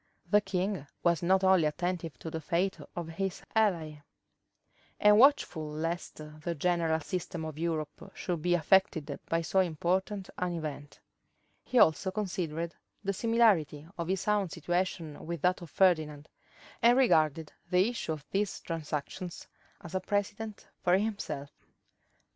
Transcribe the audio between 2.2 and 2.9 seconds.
the fate